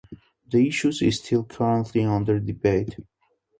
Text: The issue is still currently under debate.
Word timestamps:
The 0.49 0.67
issue 0.67 0.91
is 1.01 1.19
still 1.19 1.43
currently 1.43 2.03
under 2.05 2.39
debate. 2.39 2.95